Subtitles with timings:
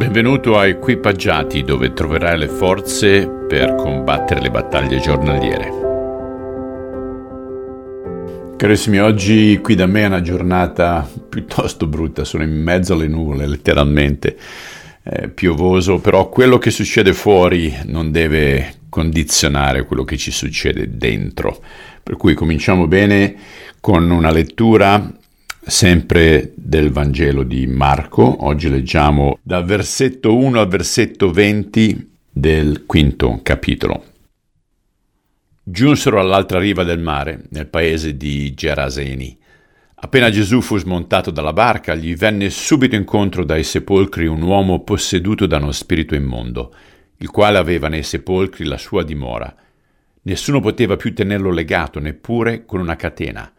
[0.00, 5.70] Benvenuto a Equipaggiati dove troverai le forze per combattere le battaglie giornaliere.
[8.56, 13.46] Carissimi, oggi qui da me è una giornata piuttosto brutta, sono in mezzo alle nuvole
[13.46, 14.38] letteralmente,
[15.02, 21.62] è piovoso, però quello che succede fuori non deve condizionare quello che ci succede dentro.
[22.02, 23.34] Per cui cominciamo bene
[23.80, 25.12] con una lettura
[25.62, 28.46] sempre del Vangelo di Marco.
[28.46, 34.04] Oggi leggiamo dal versetto 1 al versetto 20 del quinto capitolo.
[35.62, 39.38] Giunsero all'altra riva del mare, nel paese di Geraseni.
[40.02, 45.46] Appena Gesù fu smontato dalla barca, gli venne subito incontro dai sepolcri un uomo posseduto
[45.46, 46.74] da uno spirito immondo,
[47.18, 49.54] il quale aveva nei sepolcri la sua dimora.
[50.22, 53.52] Nessuno poteva più tenerlo legato, neppure con una catena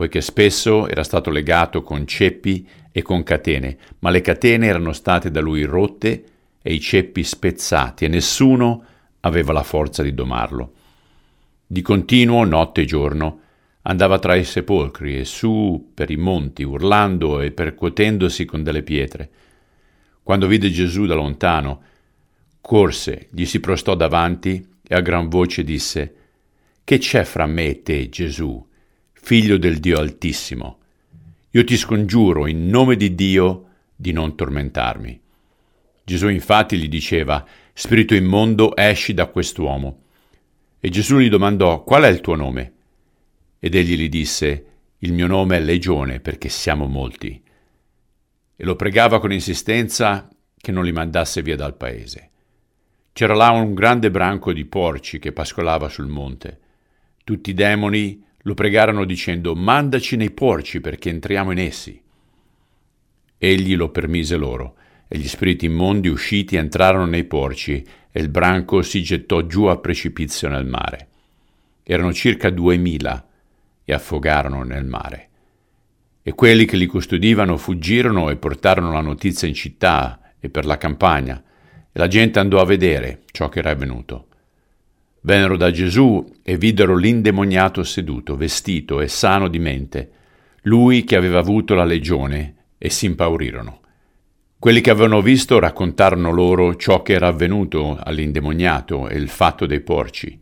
[0.00, 5.30] poiché spesso era stato legato con ceppi e con catene, ma le catene erano state
[5.30, 6.24] da lui rotte
[6.62, 8.82] e i ceppi spezzati e nessuno
[9.20, 10.72] aveva la forza di domarlo.
[11.66, 13.40] Di continuo, notte e giorno,
[13.82, 19.28] andava tra i sepolcri e su per i monti, urlando e percuotendosi con delle pietre.
[20.22, 21.82] Quando vide Gesù da lontano,
[22.62, 26.14] corse, gli si prostò davanti e a gran voce disse
[26.84, 28.66] Che c'è fra me e te, Gesù?
[29.22, 30.78] Figlio del Dio Altissimo.
[31.50, 35.20] Io ti scongiuro in nome di Dio di non tormentarmi.
[36.02, 40.02] Gesù infatti gli diceva, Spirito immondo, esci da quest'uomo.
[40.80, 42.72] E Gesù gli domandò, Qual è il tuo nome?
[43.60, 44.64] Ed egli gli disse,
[44.98, 47.40] Il mio nome è Legione, perché siamo molti.
[48.56, 52.30] E lo pregava con insistenza che non li mandasse via dal paese.
[53.12, 56.58] C'era là un grande branco di porci che pascolava sul monte.
[57.22, 62.00] Tutti i demoni lo pregarono dicendo Mandaci nei porci perché entriamo in essi.
[63.36, 64.76] Egli lo permise loro,
[65.08, 69.78] e gli spiriti immondi usciti entrarono nei porci, e il branco si gettò giù a
[69.78, 71.08] precipizio nel mare.
[71.82, 73.26] Erano circa duemila,
[73.84, 75.28] e affogarono nel mare.
[76.22, 80.78] E quelli che li custodivano fuggirono e portarono la notizia in città e per la
[80.78, 81.42] campagna,
[81.90, 84.26] e la gente andò a vedere ciò che era avvenuto.
[85.22, 90.10] Vennero da Gesù e videro l'indemoniato seduto, vestito e sano di mente,
[90.62, 93.80] lui che aveva avuto la legione, e si impaurirono.
[94.58, 99.80] Quelli che avevano visto raccontarono loro ciò che era avvenuto all'indemoniato e il fatto dei
[99.80, 100.40] porci,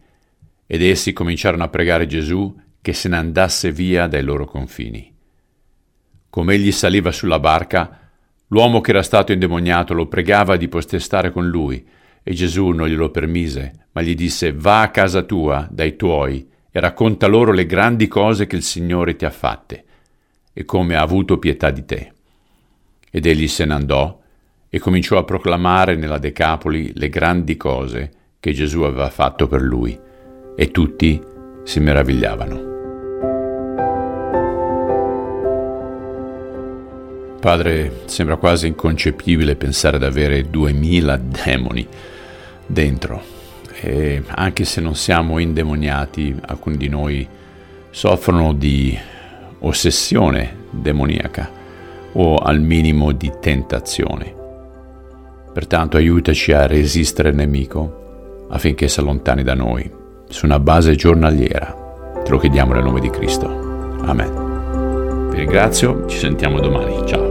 [0.66, 5.12] ed essi cominciarono a pregare Gesù che se ne andasse via dai loro confini.
[6.30, 8.10] Come egli saliva sulla barca,
[8.48, 11.84] l'uomo che era stato indemoniato lo pregava di postestare con lui,
[12.28, 16.78] e Gesù non glielo permise, ma gli disse Va a casa tua, dai tuoi, e
[16.78, 19.84] racconta loro le grandi cose che il Signore ti ha fatte,
[20.52, 22.12] e come ha avuto pietà di te.
[23.10, 24.20] Ed egli se ne andò
[24.68, 29.98] e cominciò a proclamare nella Decapoli le grandi cose che Gesù aveva fatto per lui,
[30.54, 31.18] e tutti
[31.64, 32.76] si meravigliavano.
[37.40, 41.88] Padre, sembra quasi inconcepibile pensare ad avere duemila demoni
[42.68, 43.20] dentro.
[43.80, 47.26] E anche se non siamo indemoniati, alcuni di noi
[47.90, 48.96] soffrono di
[49.60, 51.50] ossessione demoniaca
[52.12, 54.34] o al minimo di tentazione.
[55.52, 59.90] Pertanto aiutaci a resistere al nemico affinché si allontani da noi
[60.28, 61.86] su una base giornaliera.
[62.22, 63.46] Te lo chiediamo nel nome di Cristo.
[64.02, 65.30] Amen.
[65.30, 67.06] Vi ringrazio, ci sentiamo domani.
[67.06, 67.27] Ciao.